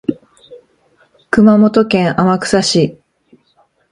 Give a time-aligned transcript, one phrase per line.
[1.29, 2.99] 熊本県天草市